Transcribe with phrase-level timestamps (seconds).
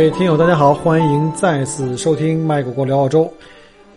[0.00, 3.30] 各位听友，大家好，欢迎再次收听麦果果聊澳洲。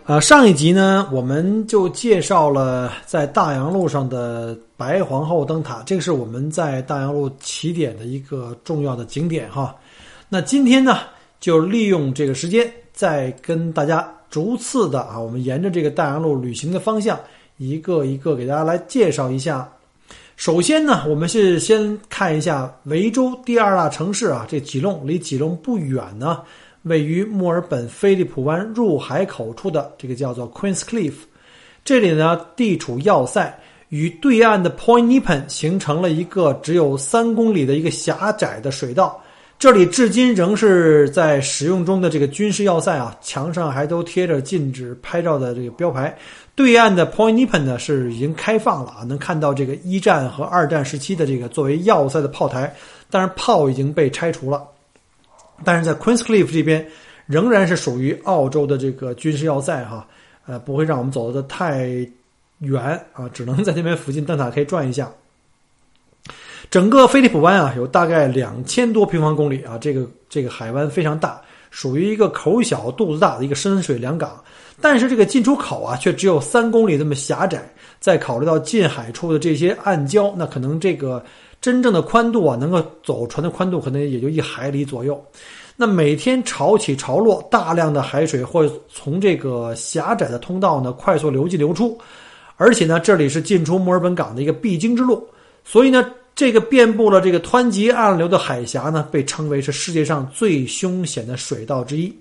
[0.04, 9.74] 啊，上一集呢，我们就介绍了在大洋路上的白皇后灯塔，这个是我们在大洋路起点的一个重要的景点哈。
[10.28, 10.98] 那今天呢，
[11.40, 17.18] 就利用这个时间，再跟大家逐次的啊，我们沿着这个大洋路旅行的方向，
[17.56, 19.66] 一个一个给大家来介绍一下。
[20.36, 26.42] 首先呢，我们是先看一下维州第二大城市啊，这吉隆离吉隆不远呢，
[26.82, 31.12] 位于墨尔本菲利普湾入海口处的这个叫做 Queens Cliff，
[31.84, 33.56] 这里呢地处要塞，
[33.90, 39.20] 与对岸的 Point Nepean 形成了一个只有三公里的一个狭窄的水道。
[39.56, 46.14] 这里至今仍是在使用中的这个军事要塞啊，墙上还都贴着禁止拍照的这个标牌。
[46.56, 52.72] 对岸的 Point Nepean 呢是已经开放了啊，能看到这个一战和二战时期的这个作为要塞的炮台，
[53.10, 54.64] 但是炮已经被拆除了。
[55.64, 56.86] 但是在 Queens Cliff 这边
[57.26, 60.06] 仍然是属于澳洲的这个军事要塞哈，
[60.46, 61.88] 呃，不会让我们走的太
[62.58, 65.10] 远啊，只能在那边附近灯塔可以转一下。
[66.70, 71.40] 整个菲利普湾啊，有大概两千多平方公里啊，这个这个海湾非常大，
[71.74, 74.40] 属于一个口小肚子大的一个深水良港。
[74.80, 77.68] 但是这个进出口啊，却只有三公里那么狭窄。
[77.98, 81.24] 再考虑到近海处的这些暗礁，那可能这个
[81.60, 85.20] 真正的宽度啊，能够走船的宽度可能也就一海里左右。
[85.74, 91.98] 那每天潮起潮落，大量的海水会从这个狭窄的通道呢快速流进流出，
[92.56, 95.26] 而且呢，这里是进出墨尔本港的一个必经之路，
[95.64, 96.08] 所以呢。
[96.34, 102.12] 这个遍布了这个湍急暗流的海峡呢，被称为是世界上最凶险的水道之一。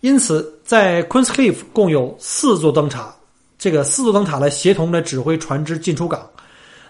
[0.00, 3.14] 因此，在 Queens Cliff 共有四座灯塔，
[3.58, 6.28] 这个四座灯塔来协同来指挥船只进出港。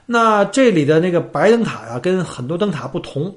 [0.05, 3.35] 那这里的那个白灯塔呀，跟很多灯塔不同。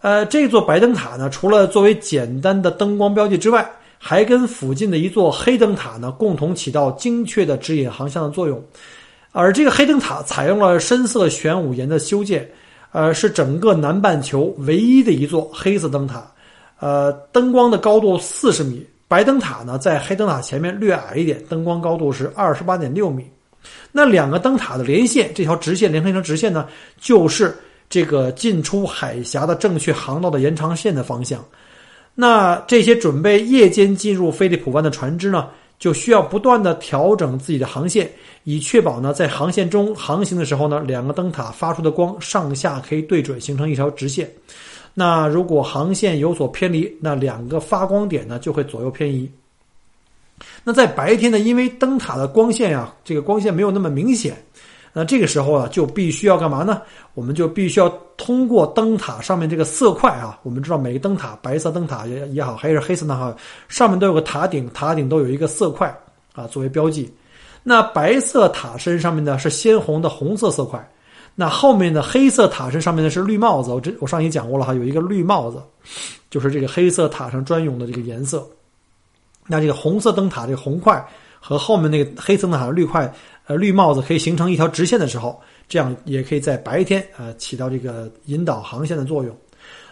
[0.00, 8.60] 呃，这座白灯塔呢，除了作为简单的灯光标记之外，还跟附近的一座黑灯塔呢，共同起到精确的指引航向的作用。
[9.32, 12.48] 而这个黑灯塔采用了深色玄武岩的修建，
[12.92, 16.30] 呃，是整个南半球唯一的一座黑色灯塔。
[16.78, 23.24] 呃，灯光的高度四十米，白灯塔呢在黑灯塔前面略矮一点，灯光高度是二十八点六米。
[23.90, 26.66] 那两个灯塔的连线，这条直线连成一条直线呢，
[27.00, 27.56] 就是
[27.88, 31.42] 这个进出海峡的正确航道的延长线的方向。
[32.14, 35.48] 那这些准备夜间进入菲利普湾的船只呢？
[35.82, 38.08] 就需要不断的调整自己的航线，
[38.44, 44.30] 以确保呢在航线中航行的时候呢，两个灯塔发出的光上下可以对准，形成一条直线。
[44.94, 49.28] 那如果航线有所偏离，那两个发光点呢就会左右偏移。
[50.62, 54.40] 那在白天呢，因为灯塔的光线呀，这个光线没有那么明显。
[54.94, 56.82] 那这个时候啊，就必须要干嘛呢？
[57.14, 57.88] 我们就必须要
[58.18, 60.38] 通过灯塔上面这个色块啊。
[60.42, 63.34] 我们知道每个灯塔，白色灯塔也也好，还是黑色灯塔，
[63.68, 65.88] 上面都有个塔顶，塔顶都有一个色块
[66.34, 67.10] 啊，作为标记。
[67.62, 70.86] 那白色塔身上面呢是鲜红的红色色块，
[71.34, 73.70] 那后面的黑色塔身上面呢是绿帽子。
[73.70, 75.62] 我这我上一讲过了哈，有一个绿帽子，
[76.28, 78.46] 就是这个黑色塔上专用的这个颜色。
[79.46, 81.02] 那这个红色灯塔这个红块
[81.40, 83.10] 和后面那个黑色灯塔的绿块。
[83.56, 89.36] 绿帽子可以形成一条直线的时候，这样也可以在白天呃起到这个引导航线的作用。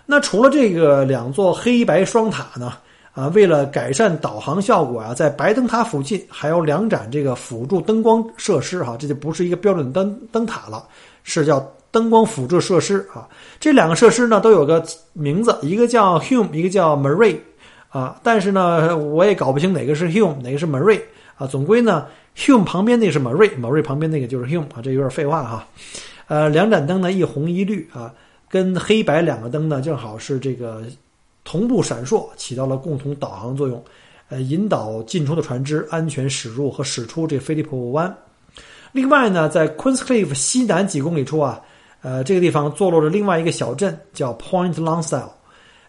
[0.06, 2.72] 那除了这个两座黑白双塔呢，
[3.12, 10.84] 啊，为了改善导航效果啊，在白灯塔附近还有两盏这个辅助灯光设施哈，这就不是一个标准灯灯塔了，
[11.22, 11.60] 是叫
[11.92, 13.28] 灯光辅助设施啊。
[13.60, 17.36] 这两个设施呢都有个名字，一个叫 Hume，一个叫 Marie
[17.88, 21.00] 啊，但是呢我也搞不清哪个是 Hume，哪个是 Marie
[21.40, 22.06] 啊，总归呢。
[22.36, 25.66] Hume 旁边那是 Marie，Marie 旁边那个就是 Hume 啊，这有点废话哈。
[26.28, 28.14] 呃，两盏灯呢，一红一绿啊，
[28.48, 30.84] 跟黑白两个灯呢，正好是这个
[31.42, 33.82] 同步闪烁，起到了共同导航作用，
[34.28, 38.16] 呃，引导进出的船只安全驶入和驶出这菲利普湾。
[38.92, 41.60] 另外呢，在 Queens Cliff 西南几公里处啊，
[42.00, 45.28] 呃，这个地方坐落着另外一个小镇叫 Point Longsail，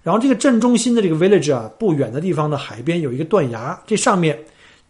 [0.01, 4.37] 然后这个镇中心的这个 village 啊，不远的地方的海边有一个断崖，这上面。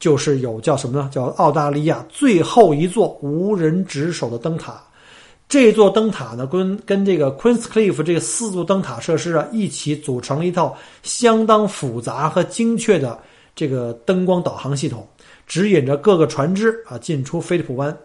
[0.01, 1.07] 就是有叫什么呢？
[1.13, 4.81] 叫澳大利亚最后一座无人值守的灯塔。
[5.48, 13.19] 这座灯塔呢，跟跟这个 Queen's Cliff 这个四座灯塔设施啊一起组成了一套相当复杂和精确的
[13.53, 15.07] 这个灯光导航系统，
[15.45, 17.95] 指引着各个船只啊进出菲利普湾。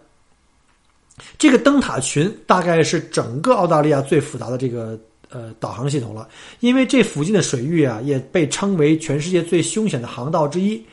[1.39, 6.27] 这个灯塔群大概是整个澳大利亚最复杂的这个呃导航系统了，
[6.59, 10.85] 因为这附近的水域啊也被称为全世界最凶险的航道之一。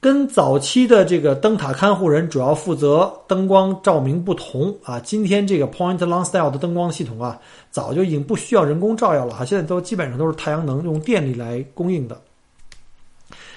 [0.00, 7.38] 跟早期的这个灯塔看护人主要负责灯光照明不同啊，今天这个 Point Longstyle 的灯光系统啊，
[7.70, 12.20] 早就已经不需要人工照耀了哈，现在都基本上都是太阳能用电力来供应的。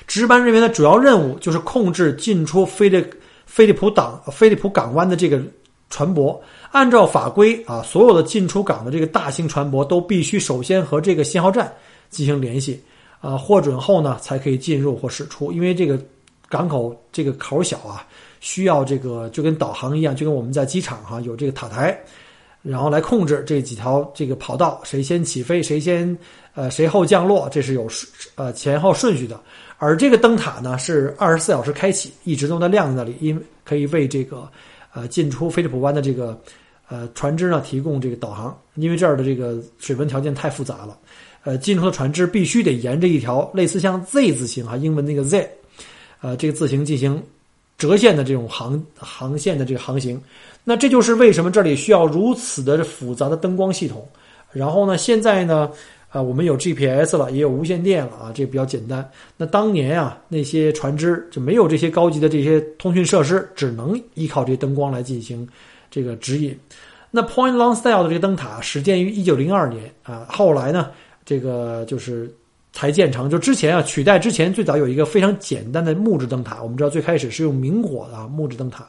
[0.07, 3.05] 值班人员的主要任务就是控制进出菲利
[3.45, 5.41] 菲利普港菲利普港湾的这个。
[5.93, 6.39] 船舶
[6.71, 11.69] 按照法规啊，所有的进出港的这个大型船舶都必须首先和这个信号站
[12.09, 12.81] 进行联系，
[13.19, 15.51] 啊，获准后呢才可以进入或驶出。
[15.51, 15.99] 因为这个
[16.51, 18.05] 港口这个口小啊，
[18.41, 21.97] 需要这个就跟导航一样，就跟我们在机场哈有这个塔台，
[22.61, 26.15] 然后来控制这几条这个跑道，谁先起飞，谁先
[26.53, 27.87] 呃谁后降落，这是有
[28.35, 29.39] 呃前后顺序的。
[29.77, 34.47] 而这个灯塔呢是二十四小时开启，一直都在亮在那里，因为可以为这个。
[34.93, 36.37] 呃，进出菲利普湾的这个
[36.89, 40.99] 呃船只呢，提供这个导航，因为这儿的这个水文条件太复杂了。
[41.45, 45.49] 呃，进出的船只必须得沿着一条类似像 Z 字形啊，英文那个 Z，
[46.21, 47.21] 呃，这个字形进行
[47.77, 50.21] 折线的这种航航线的这个航行。
[50.63, 54.07] 那这就是为什么这里需要如此的复杂的灯光系统。
[54.51, 55.69] 然后呢，现在呢。
[56.11, 59.09] 啊，我们有 GPS 了，也有无线电了啊，这个比较简单。
[59.37, 65.47] 那当年啊，那些船只就没有这些高级的这些通讯设施，只能依靠这灯光来进行
[65.89, 66.53] 这个指引。
[67.11, 70.91] 那 Point Longstyle 的这个灯塔始建于一九零二年啊，后来呢，
[71.23, 72.29] 这个就是
[72.71, 73.29] 才建成。
[73.29, 78.87] 就之前啊，取代之前最早有一个非常简单的木质灯塔，我们知道最开始是用明火的木质灯塔。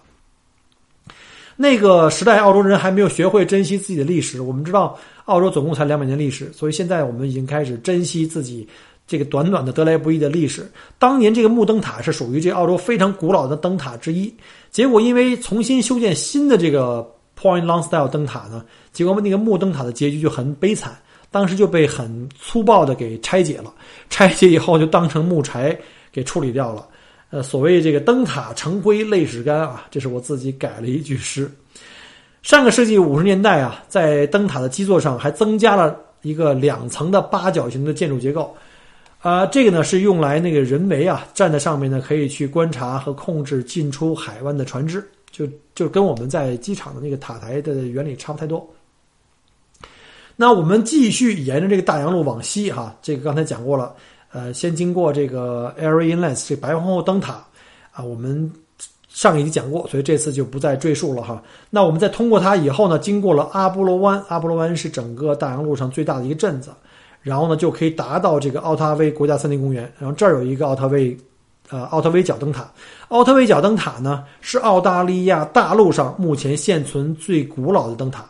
[1.55, 4.41] 那个时代，澳洲人还没有学会珍惜自己的历史。
[4.41, 8.67] 我们知道，澳洲总共才两百年历史，所以现在我们已经开始珍惜自己
[9.07, 10.67] 这个短短的得来不易的历史。
[10.99, 14.35] 当年这个木灯塔是属于这澳洲非常古老的灯塔之一，
[14.71, 17.07] 结果因为重新修建新的这个
[17.39, 20.99] Point Longstyle 灯塔呢，结果那个木灯塔的结局就很悲惨，
[21.33, 23.75] 当时就被很粗暴的给拆解了，
[24.09, 25.77] 拆解以后就当成木柴
[26.13, 26.87] 给处理掉了。
[27.31, 31.51] 呃，所谓这个灯塔成灰泪始干啊，这是我自己改了一句诗。
[32.43, 38.55] 上个世纪五十年代啊，在灯塔的基座上还增加了一个两层的八角形的建筑结构，
[39.21, 48.69] 啊，这个呢是用来那个人为啊站在上面呢，可以去观察和控制进出海湾的船只，就就跟我们在机场的那个塔台的原理差不太多。
[50.37, 53.95] 那我们继续沿着这个大洋路往西哈，这个刚才讲过了。
[54.35, 57.45] 呃，先经过这个 Airy Inlet 这白皇后灯塔，
[57.93, 58.51] 啊，我们
[59.11, 61.43] 上一集讲过，所以这次就不再赘述了哈。
[61.69, 66.71] 那我们在通过它以后呢，经过了阿波罗湾，阿波罗湾是整个大洋路上最大的一个镇子，
[67.21, 69.93] 然后呢就可以达到这个奥塔威国家森林公园。
[69.99, 71.15] 然后这儿有一个奥特威，
[71.69, 72.67] 呃，奥特威角灯塔。
[73.09, 78.25] 奥特威角灯塔呢是澳大利亚大陆上目前现存最古老的灯塔。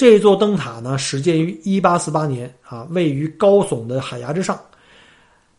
[0.00, 4.58] 这座灯塔呢始建于1848年，啊，位于高耸的海崖之上。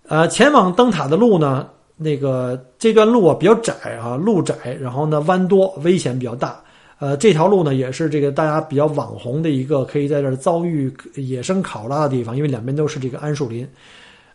[0.08, 3.72] 呃，前往灯塔的路呢，那个这段路啊比较窄
[4.02, 6.60] 啊，路窄，然后呢弯多，危险比较大。
[6.98, 13.68] 呃，这条路呢也是这个大家比较网红的一个可以在这儿遭遇野生考拉的地方，因为两边都是这个桉树林。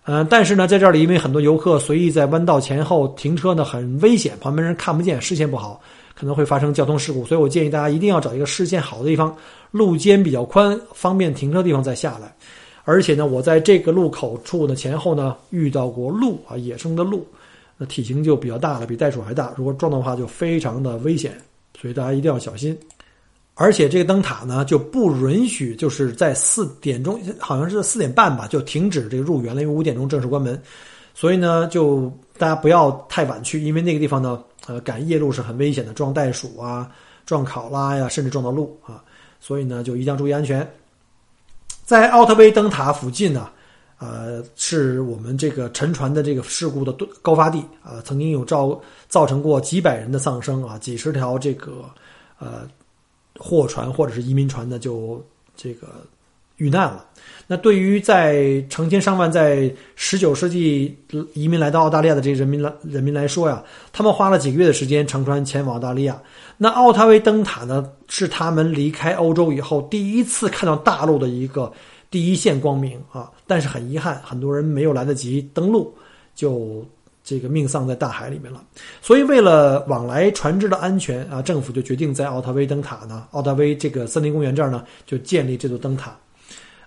[0.05, 5.81] 嗯，但是呢，在这里因为很多游客随意在弯道前后停车呢，很危险，旁边人看不见，视线不好，
[6.19, 7.25] 可能会发生交通事故。
[7.27, 9.37] 所以我建议大家一定要找一个视线好的地方，
[9.71, 12.35] 路肩比较宽，方便停车的地方再下来。
[12.85, 17.27] 而且呢，我在这个路口处的前后呢遇到过鹿啊，野生的鹿，
[17.77, 19.53] 那体型就比较大了，比袋鼠还大。
[19.57, 21.37] 如果撞的话，就非常的危险，
[21.81, 22.79] 所以大家一定要小心。
[23.55, 30.61] 而且这个灯塔呢就不允许，就是在四点钟，好像是四点半吧，就停止这个入园了，因为五点钟正式关门。
[31.15, 36.91] 所以呢，就大家不要太晚去，因为那个地方呢，呃，赶夜路是很危险的，撞袋鼠啊，
[37.25, 39.03] 撞考拉呀，甚至撞到鹿啊。
[39.39, 40.69] 所以呢，就一定要注意安全。
[41.85, 43.49] 在奥特威灯塔附近呢，
[43.99, 46.93] 呃，是我们这个沉船的这个事故的
[47.23, 51.85] 高发地啊，曾经有造造成过几百人的丧生啊，几十条这个
[52.39, 52.69] 呃
[53.39, 55.89] 货船或者是移民船呢就这个
[56.57, 57.05] 遇难了。
[57.49, 60.97] 那对于在成千上万在十九世纪
[61.33, 66.21] 移民来到澳大利亚的这些人民来人民来说呀，他们花了几个月的时间乘船前往澳大利亚。
[66.57, 71.73] 那奥塔威灯塔呢，是他们离开欧洲以后第一次看到大陆的一个
[72.11, 73.31] 第一线光明啊！
[73.47, 75.95] 但是很遗憾，很多人没有来得及登陆，
[76.35, 76.85] 就
[77.23, 78.61] 这个命丧在大海里面了。
[79.01, 86.17] 所以为了往来船只的安全啊，政府就决定在奥特威灯塔呢，奥特威这个森林公园这儿呢，就建立这座灯塔。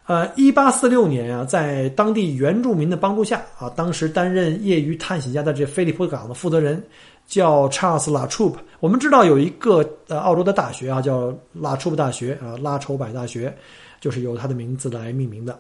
[0.10, 6.84] 呃，一八四六年啊，在当地原住民的帮助下啊，当时担任业余探险家的这菲利普港的负责人
[7.28, 8.58] 叫查尔斯拉楚普。
[8.80, 13.56] 我们知道有一个呃澳洲的大学啊，叫拉楚普大学啊，拉筹柏大学，
[14.01, 15.60] 就是由他的名字来命名的。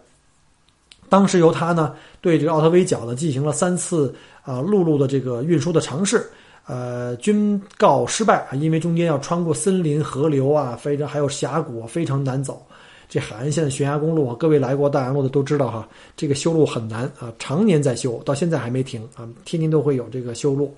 [1.09, 6.27] 当时由他呢对这个奥特威角呢进行了三次啊陆路的这个运输的尝试，
[6.65, 12.65] 呃，均告失败啊，因为中间要穿过森林、河流啊，非常还有峡谷，非常难走。
[13.09, 20.71] 这海岸线的悬崖公路啊，各位来过大洋路的都知道哈，这个修路很难啊，常年在修，到现在还没停啊，天天都会有这个修路。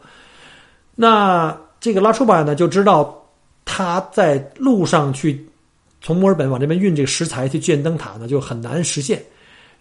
[0.96, 3.22] 那这个拉楚巴呢，就知道
[3.66, 5.46] 他在路上去
[6.00, 9.22] 从墨尔本往这边运这个石材去建灯塔呢，就很难实现。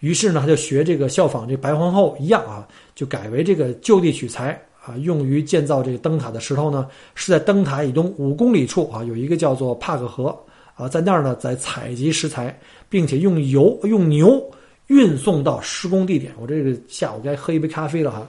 [0.01, 2.67] 于是呢，他就学这个效仿这白皇后一样啊，
[2.97, 10.37] 就改为这个就地取材啊，用于建造这个灯塔的石头呢，是在灯塔以东五公里处啊，有一个叫做帕克河。
[10.81, 12.59] 啊，在那儿呢，在采集食材，
[12.89, 14.43] 并且用油用牛
[14.87, 16.33] 运送到施工地点。
[16.41, 18.27] 我这个下午该喝一杯咖啡了哈，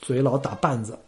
[0.00, 0.98] 嘴老打绊子。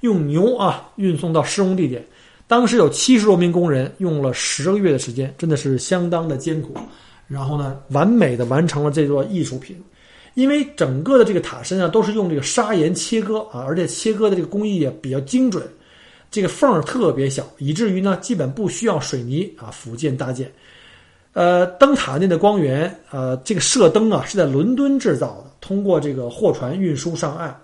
[0.00, 2.04] 用牛啊运送到施工地点，
[2.46, 6.74] 当时有七十多名工人，用了十个月的时间，真的是相当的艰苦。
[7.26, 9.76] 然后呢，完美的完成了这座艺术品。
[10.34, 15.62] 因为整个的这个塔身啊，都是用这个砂岩切割啊，而且切割的这个工艺也比较精准。
[16.30, 20.50] 这个缝儿特别小，以至于呢，基本不需要水泥啊，辅建搭建。
[21.32, 27.56] 呃，灯塔内的光源，呃，这个射灯啊，是在伦敦制造的，通过这个货船运输上岸。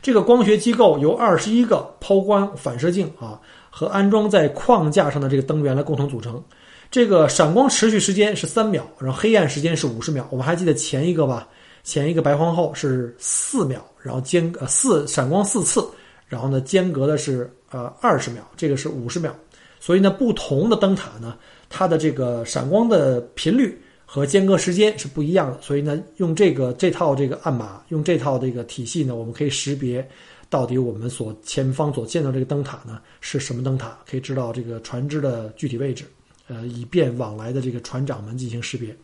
[0.00, 6.42] 这个光学机构由二十一个抛光反射镜啊和安装在框架上的这个灯源来共同组成。
[6.90, 10.26] 这个闪光持续时间是三秒，然后黑暗时间是五十秒。
[10.30, 11.48] 我们还记得前一个吧？
[11.84, 15.84] 前一个白皇后是四秒，然后间呃四闪光四次。
[16.32, 19.36] 然后呢，间隔的是呃二十秒，这个是五十秒，
[19.78, 21.36] 所以呢，不同的灯塔呢，
[21.68, 25.60] 它的这个闪光的频率和间隔时间是不一样的。
[25.60, 30.08] 所以呢，用这个这套这个暗码，用这套这个体系呢，我们可以识别
[30.48, 36.06] 到底我们所前方所见到这个灯塔呢是什么灯塔，可以知道这个船只的具体位置，
[36.48, 38.96] 呃，以便往来的这个船长们进行识别。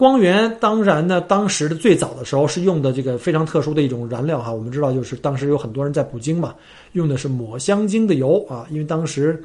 [0.00, 4.50] 光源当然呢，当时的最早的时候是用的这个非常特殊的一种燃料哈。
[4.50, 6.54] 我们知道，就是当时有很多人在捕鲸嘛，
[6.92, 9.38] 用的是抹香鲸的油啊，因为当时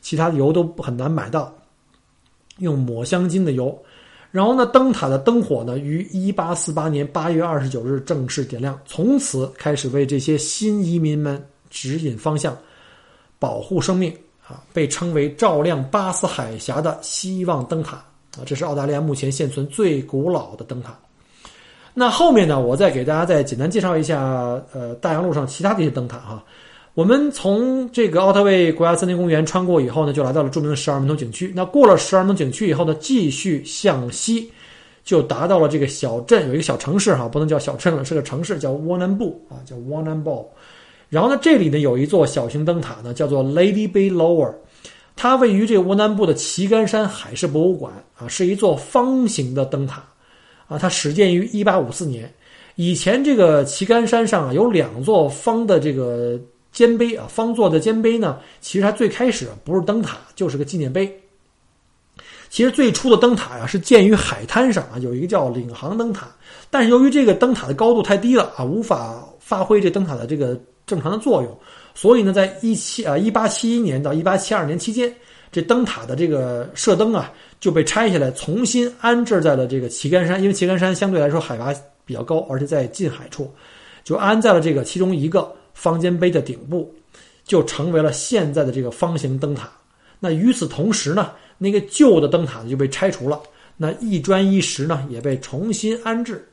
[0.00, 1.54] 其他的油都很难买到，
[2.56, 3.78] 用抹香鲸的油。
[4.30, 11.38] 然后呢，灯塔的灯火呢，于一八四八年八月二十九日正式点亮，从此开始为这些新移民们
[11.68, 12.56] 指引方向，
[13.38, 14.10] 保护生命
[14.46, 18.02] 啊，被称为照亮巴斯海峡的希望灯塔。
[18.38, 20.96] 啊，这是澳大利亚目前现存最古老的灯塔。
[21.94, 24.22] 那后面呢，我再给大家再简单介绍一下，
[24.72, 26.44] 呃，大洋路上其他的一些灯塔哈。
[26.94, 31.52] 我们从这个奥特卫国家森林公园穿过以后呢，就来到了著名的十二门头景区。
[31.56, 34.50] 那过了十二门景区以后呢，继续向西，
[35.04, 40.48] 就达到了这个小镇，有一个小城市哈，不能叫小镇了，是个城市，叫沃南布啊，叫沃南布。
[41.08, 44.52] 然后呢，这里呢有一座小型灯塔呢，叫做 Lady Bay Lower。
[45.20, 50.00] 它位于这个沃南部的旗杆山海事博物馆啊，是一座方形的灯塔，
[50.68, 52.32] 啊，它始建于一八五四年。
[52.76, 56.38] 以前这个旗杆山上啊有两座方的这个
[56.70, 61.12] 尖碑啊，方座的尖碑呢，其实它最开始不是灯塔，就是个纪念碑。
[62.48, 66.28] 其实最初的灯塔呀是建于海滩上啊，有一个叫领航灯塔，
[66.70, 70.56] 但是由于这个灯塔的高度太低了啊，无法发挥这灯塔的这个
[70.86, 71.58] 正常的作用。
[72.00, 75.12] 所以呢，在一七啊一八七一年到一八七二年期间，
[75.50, 80.40] 这灯塔的这个射灯啊就被拆下来，重新安置在了这个旗杆山。
[80.40, 81.74] 因为旗杆山相对来说海拔
[82.04, 83.52] 比较高，而且在近海处，
[84.04, 86.88] 就安在了这个其中一个方尖碑的顶部，
[87.42, 89.68] 就成为了现在的这个方形灯塔。
[90.20, 93.42] 那与此同时呢，那个旧的灯塔就被拆除了，
[93.76, 96.48] 那一砖一石呢也被重新安置。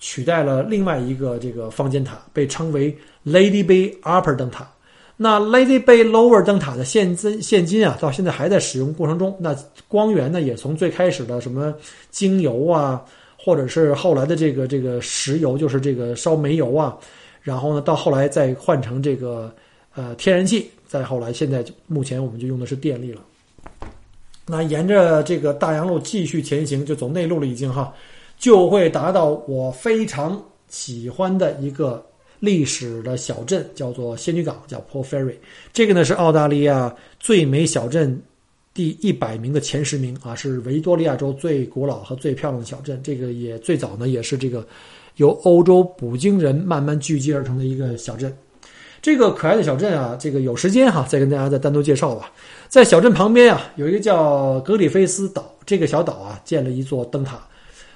[0.00, 2.94] 取代了另外一个这个方尖塔，被称为
[3.24, 4.70] Lady Bay Upper 灯塔。
[5.22, 9.32] 那 Lady Bay Lower 灯塔的现金现今啊，到现在还在使用过程中。
[9.38, 11.72] 那光源呢，也从最开始的什么
[12.10, 13.00] 精油啊，
[13.38, 16.98] 或者是后来的这个这个石油，就是这个烧煤油啊，
[17.40, 19.54] 然后呢，到后来再换成这个
[19.94, 23.22] 呃天然气，再后来现在目前我们就用的是电力了。
[24.44, 27.94] 那沿着这个大洋路继续前行，就走内陆了，已经哈。
[28.38, 32.04] 就会达到我非常喜欢的一个
[32.42, 35.36] 历史的小镇，叫做仙女港，叫 Port Fairy。
[35.72, 38.20] 这个呢是澳大利亚最美小镇
[38.74, 43.00] 第一百名的前十名啊，是维多利亚州最古老和最漂亮的小镇。
[43.00, 44.66] 这个也最早呢也是这个
[45.18, 48.36] 由欧洲捕鲸人慢慢聚集而成的一个小镇。
[49.00, 52.32] 这个可爱的小镇啊，这个有时间哈，再跟大家再单独介绍吧。
[52.66, 57.40] 在小镇旁边啊，有一个叫格里菲斯岛，这个小岛啊，建了一座灯塔，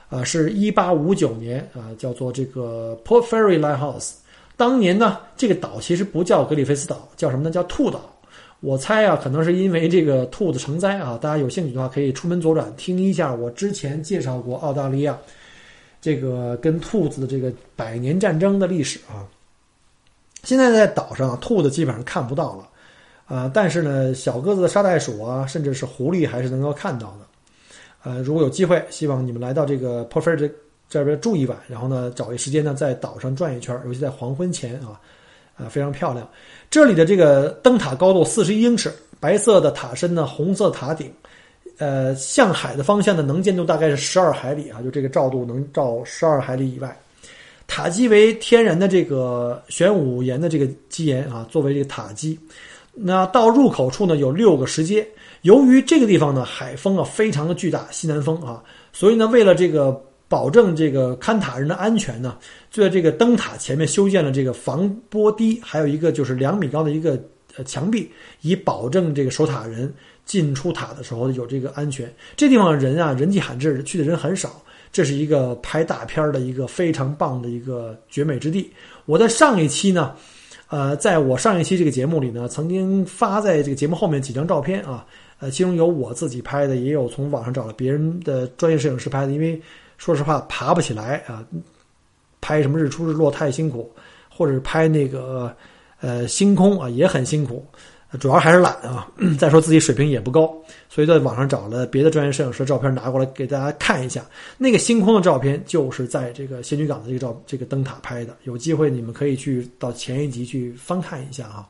[0.09, 4.13] 啊，是一八五九年啊，叫做这个 Port Fairy Lighthouse。
[4.57, 7.51] 当年呢，这个岛其实不叫格里菲斯岛，叫什么呢？
[7.51, 8.01] 叫兔岛。
[8.61, 11.19] 我猜啊，可能是因为这个兔子成灾啊。
[11.21, 15.17] 大家有兴趣的话，可以出门左转听一下我之前介绍过澳大利亚
[16.01, 19.29] 这个跟兔子的这个百年战争的历史啊。
[20.43, 22.69] 现在在岛上，兔子基本上看不到了，
[23.27, 27.27] 啊，但是呢，小个子的沙袋鼠啊，甚至是狐狸还是能够看到的。
[28.05, 30.51] 呃，如果有机会，希望你们来到这个 Port Fairy
[30.89, 35.01] 这边住一晚，然后呢，找一时间呢，在岛上转一圈，尤其在黄昏前啊。
[35.59, 36.29] 啊，非常漂亮。
[36.69, 41.11] 这里的这个灯塔高度四十一英尺，白色的塔身呢，红色塔顶，
[41.79, 46.95] 呃，向海的方向的能见度大概是十二海里啊，就这个照度能照十二海里以外。
[47.67, 52.39] 塔基为天然的这个玄武岩的这个基岩啊，作为这个塔基。
[52.93, 55.09] 那到入口处呢有六个石阶。
[55.41, 58.63] 由于这个地方呢海风啊非常的巨大，西南风啊，
[58.93, 59.99] 所以呢为了这个。
[60.29, 62.37] 保证这个看塔人的安全呢，
[62.69, 67.17] 就在这个灯塔前面修建了这个防波堤，还有一个就是两米高的一个
[67.57, 69.93] 呃墙壁，以保证这个守塔人
[70.25, 72.13] 进出塔的时候有这个安全。
[72.37, 78.69] 这地方人啊，人迹罕至，去的人很少，这是一个拍大片的一个非常棒的一个绝美之地。
[79.05, 80.13] 我在上一期呢，
[80.69, 85.07] 呃，在我上一期这个节目里呢，曾经发在这个节目后面几张照片啊，
[85.39, 89.63] 呃，其中有我自己拍的，也有从网上找了别人的专业摄影师拍的，因为。
[89.97, 91.45] 说实话，爬不起来啊！
[92.41, 93.91] 拍什么日出日落太辛苦，
[94.31, 95.53] 或者拍那个
[96.01, 97.67] 呃星空啊也很辛苦，
[98.21, 99.09] 主要还是懒啊。
[99.37, 100.55] 再说自己水平也不高，
[100.89, 104.25] 所以在网上找了别的专业摄影师的照片拿过来给大家看一下。
[104.59, 111.67] 那个星空的照片就是在这个仙女港的这个照这个灯塔拍的，有机会你们可以去到前一集去翻看一下啊。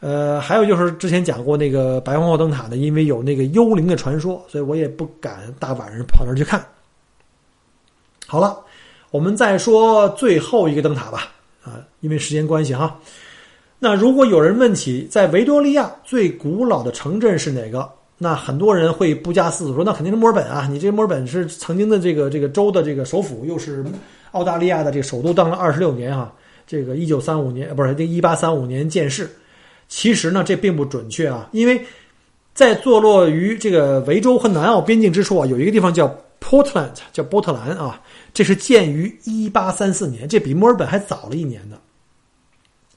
[0.00, 6.64] 呃，还有就是之前讲过那个白皇后灯塔呢，因为有那个幽灵的传说，所以我也不敢大晚上跑那儿去看。
[8.34, 8.58] 好了，
[9.12, 11.30] 我们再说最后一个灯塔吧。
[11.62, 12.98] 啊，因为时间关系哈。
[13.78, 20.66] 那如果有人问起在维多利亚最古老的城镇是哪个，那很多人会不加思索说，那肯定是墨尔本啊！
[20.68, 23.84] 你这墨尔本是曾经的这个这个州的这个首府，又是
[24.32, 26.32] 澳大利亚的这个首都，当了二十六年啊。
[26.66, 29.30] 这个一九三五年，不是这一八三五年建市。
[29.86, 31.80] 其实呢，这并不准确啊，因为
[32.52, 38.00] 在坐落于这个维州和南澳边境之处啊，有一个地方叫 Portland，叫波特兰啊。
[38.34, 41.78] 这是建于一八三四年，这比墨尔本还早了一年呢。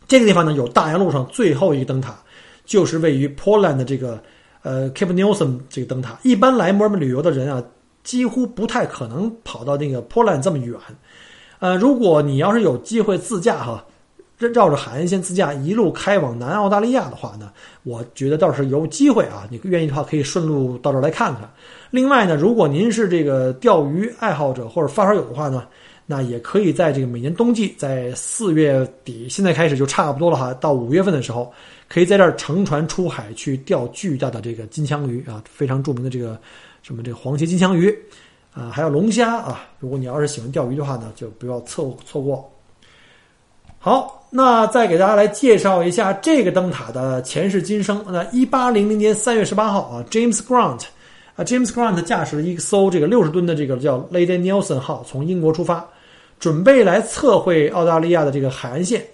[0.08, 2.18] 这个地方呢，有大洋路上最后一个灯塔，
[2.66, 4.22] 就是位于 Portland 的这个
[4.64, 6.20] 呃 Cape Nelson 这个灯塔。
[6.24, 7.64] 一般来墨尔本旅游的人啊，
[8.04, 10.78] 几乎不太可能跑到那个 Portland 这么远。
[11.60, 13.86] 呃，如果你要是有机会自驾哈。
[14.40, 19.48] 绕着海岸线自驾一路开往南澳大利亚的话呢，我觉得倒是有机会啊。
[19.50, 21.52] 你愿意的话，可以顺路到这儿来看看。
[21.90, 25.68] 另外呢，如果您是这个钓鱼爱好者或者发烧友的话呢，
[26.06, 30.54] 那也可以在这个每年冬季，在四月底，现在开始就差不多了哈。
[30.56, 31.52] 到五月份的时候，
[31.90, 36.40] 可以在这儿乘船出海去钓巨大的这个金枪鱼啊，非常著名的这个
[36.82, 37.94] 什么这个黄鳍金枪鱼
[38.54, 39.68] 啊，还有龙虾啊。
[39.80, 42.50] 如果你要是喜欢钓鱼的话呢，就不要错错过。
[43.80, 48.04] 好，那再给大家来介绍一下这个灯塔的前世今生。
[48.10, 50.84] 那一八零零年三月十八号啊，James Grant，
[51.38, 55.88] 啊，James Grant 驾驶了一艘这个六十吨的这个叫 Lady Nelson 号，从英国出发，
[56.40, 59.06] 准备来测绘澳大利亚的这个海岸线，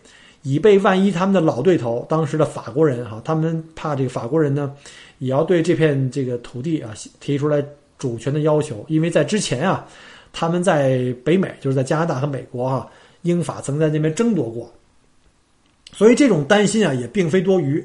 [0.41, 4.73] 以备万一他们的老对头当时的法国人哈，他们怕这个法国人呢，
[5.19, 7.61] 也要对这片这个土地啊提出来
[7.99, 9.85] 主权的要求，因为在之前啊，
[10.31, 12.89] 他们在北美，就是在加拿大和美国哈。
[13.23, 14.69] 英法曾在那边争夺过，
[15.93, 17.81] 所以这种担心啊也并非多余。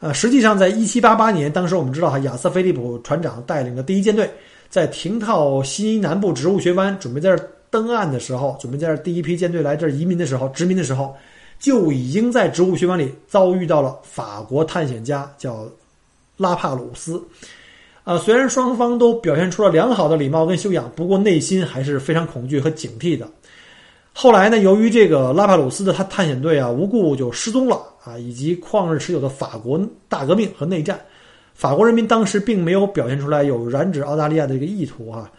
[0.00, 4.28] 呃，实际上，在一七八八年，当时我们知道哈，亚瑟·菲利普船长带领的第一舰队
[4.70, 11.14] 在停靠西南部植物学湾，准备在这登岸的时候，准备在这第一批舰队来这儿移民的时候，殖民的时候，
[11.58, 15.66] 就已经在植物学湾里遭遇到了法国探险家叫
[16.38, 17.22] 拉帕鲁斯。
[18.04, 23.28] 呃，虽然双方都表现出了良好的礼貌跟修养，不过内心还是非常恐惧和警惕的。
[24.22, 29.80] 后来呢，由于这个拉帕鲁斯的他探险队啊无故就失踪了啊，以及旷日持久的法国
[30.10, 31.00] 大革命和内战，
[31.54, 35.32] 法国人民当时并没有表现出来有染指澳大利亚的这个意图啊。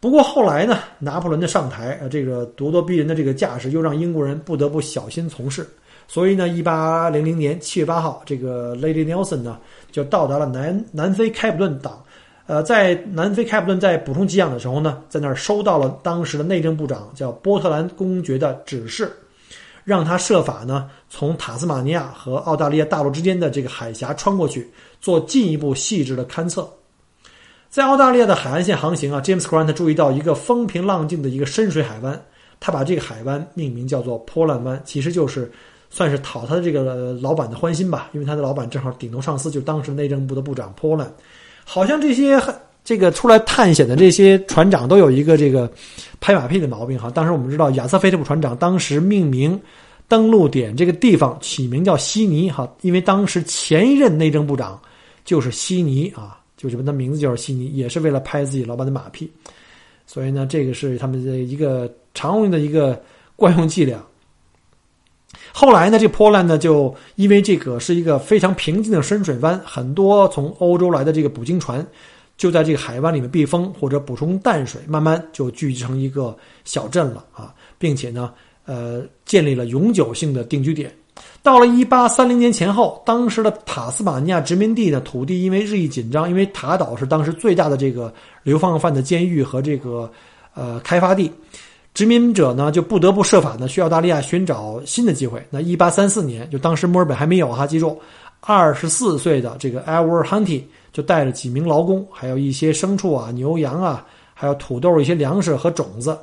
[0.00, 5.66] 不过后来呢，拿破仑的上台，呃，这个咄咄逼人的这个架势又让英国人不得不小心从事。
[6.06, 9.56] 所以呢，一八零零年七月八号，这个 Lady Nelson 呢
[9.90, 12.04] 就到达了南南非开普敦岛，
[12.46, 19.10] 呃，在南非开普敦在补充给养的时候呢，在那儿收到了当时的内政部长叫波特兰公爵的指示，
[19.82, 26.68] 让他设法呢从塔斯马尼亚和澳大利亚大陆之间的这个海峡穿过去，做进一步细致的勘测。
[27.68, 32.18] 在澳大利亚的海岸线航行啊，James Grant 注意到一个风平浪静的一个深水海湾，
[32.60, 35.50] 他把这个海湾命名叫做波兰湾，其实就是
[35.90, 41.12] 算是讨他的这个老板的欢心吧，因为他的老板正好顶头上司就当时内政部的部长珀兰。
[41.68, 42.40] 好像这些
[42.84, 45.68] 这个出来探险的这些船长都有一个这个
[46.20, 47.10] 拍马屁的毛病哈。
[47.10, 49.60] 当时我们知道亚瑟菲特普船长当时命名
[50.06, 54.80] 登陆点这个地方起名叫悉尼哈，因为当时前一任内政部长
[55.24, 59.28] 就是悉尼啊，就是他名字就是悉尼，也是为了拍自己老板的马屁。
[60.06, 63.02] 所以呢，这个是他们的一个常用的一个
[63.34, 64.00] 惯用伎俩。
[65.58, 71.84] 后来呢，这波兰呢，就因为这个是一个非常平静的深水湾，很多从欧洲来的这个捕鲸船
[72.36, 78.34] 就在这个海湾里面避风或者补充淡水，慢慢就聚集成一个小镇了啊，并且呢，
[78.66, 80.94] 呃，建立了永久性的定居点。
[81.42, 90.12] 到了一八三零年前后，当时的塔斯马尼亚殖民地的土地因为日益紧张，因为塔岛是当时最大的这个流放犯的监狱和这个
[90.52, 91.32] 呃开发地。
[91.96, 95.42] 殖民者呢就不得不设法呢去澳大利亚寻找新的机会。
[95.48, 97.98] 那一八三四年，就当时墨尔本还没有哈，记住，
[98.40, 100.60] 二十四岁的这个 Edward Hunty
[100.92, 104.04] 就带着几名劳工，还有一些牲畜啊、牛羊啊，
[104.34, 106.18] 还有土豆、一些粮食和种子，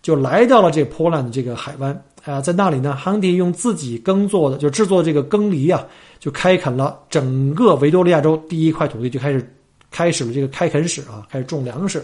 [0.00, 2.00] 就来到了这波兰的这个海湾。
[2.24, 5.84] 啊，在那里呢，Hunty 用自己耕作的就制作这个耕犁啊，
[6.20, 9.52] 就开垦了整个维多利亚州第一块土地，就开始
[9.90, 12.00] 开始了这个开垦史啊，开始种粮食，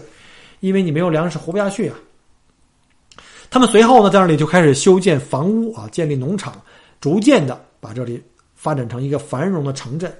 [0.59, 1.95] 因为你没有粮食活不下去啊。
[3.53, 6.59] 他们随后呢，在那里就开始修建房屋啊，建立农场，
[6.99, 8.19] 逐渐的把这里
[8.55, 10.11] 发展成一个繁荣的城镇。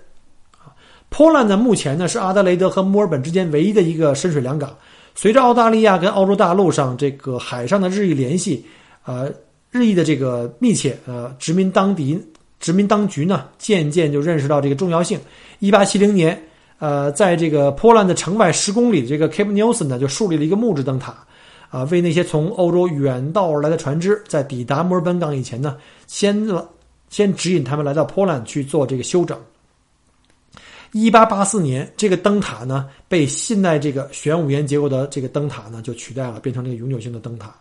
[0.52, 0.70] 啊，
[1.10, 4.78] 波兰呢，目前呢是阿德雷德和墨尔本之间唯一的一个深水良港。
[5.16, 8.64] 随着澳大利亚跟澳洲大陆上这个海上的日益联系，
[9.04, 9.32] 呃，
[9.72, 12.24] 日益的这个密切，呃，殖民当地
[12.60, 15.20] 殖民当局呢，渐渐就认识到这个重要性。
[15.58, 16.40] 一八七零年，
[16.78, 21.26] 呃，在这个波兰的城外十公里的这个 Cape Nelson 呢，就树立了一个木质灯塔。
[21.74, 26.70] 啊，为那些从欧洲远道而来的船只，在抵达墨尔本港以前呢，先了
[27.10, 29.36] 先指引他们来到波兰去做这个修整。
[30.92, 37.52] 一八八四年，这个灯塔呢，被现代这个玄武岩结构的这个灯塔呢，就取代了，变成这个永久性的灯塔。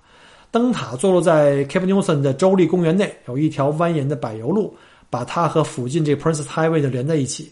[0.51, 4.77] 灯塔坐落在 Cape Nelson 的州立公园内，有一条蜿蜒的柏油路，
[5.09, 7.51] 把它和附近这 Prince Highway 的连在一起。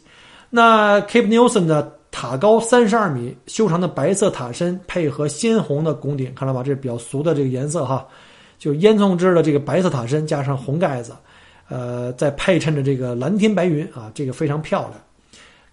[0.50, 6.62] 那 Cape Nelson 的塔高三十二米，修长的白色塔身配合鲜红的拱顶，看到吧？
[6.62, 8.06] 这是比较俗的这个颜色哈，
[8.58, 11.12] 就烟囱制的这个白色塔身加上红盖子，
[11.68, 14.92] 呃，再配衬着这个蓝天白云啊，这个非常漂亮。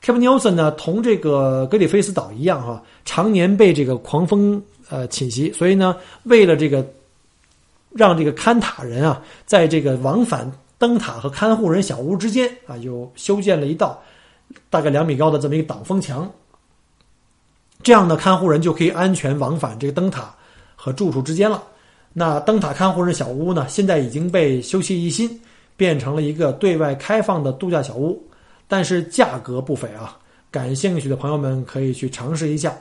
[0.04, 6.86] Cape Nelson 呢，同这个格里菲斯岛一样哈，常年被这个狂风呃侵袭，所以呢，为了这个
[7.94, 14.00] 让这个看塔人啊，在这个往返灯塔和看护人小屋之间啊，又修建了一道。
[14.70, 16.30] 大概两米高的这么一个挡风墙，
[17.84, 20.34] 这样的看护人就可以安全往返这个灯塔
[20.76, 21.64] 和住处之间了。
[22.14, 25.40] 那灯塔看护人小屋呢，现在已经被修葺一新，
[25.76, 28.22] 变成了一个对外开放的度假小屋，
[28.68, 30.18] 但是价格不菲啊！
[30.50, 32.76] 感兴趣的朋友们可以去尝试一下。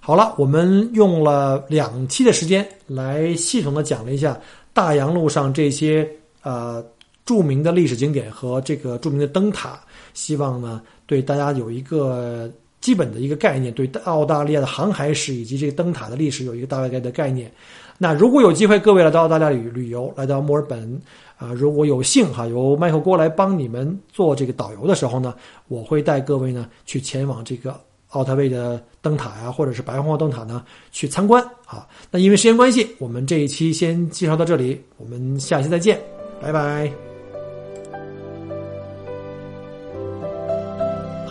[0.00, 4.38] 好了，我们用了两期的时间来系统的讲了一下
[4.72, 6.08] 大洋路上这些
[6.42, 6.82] 呃
[7.24, 9.78] 著名的历史景点和这个著名的灯塔。
[10.12, 17.50] 希望呢，对大家有一个基本的一个概念，对澳大利亚的航海史以及这个灯塔的历史有一个大概的概念。
[17.96, 21.00] 那如果有机会，各位来到澳大利亚旅旅游，来到墨尔本，
[21.36, 25.32] 啊，如果有幸哈，由麦克郭来帮你们做这个导游的时候呢，
[25.68, 31.86] 我会带各位呢去前往这个奥特卫的灯塔呀，或者是白皇后灯塔呢去参观啊。
[32.10, 36.00] 那因为时间关系，我们这一期先介绍到这里，我们下期再见，
[36.42, 37.13] 拜拜。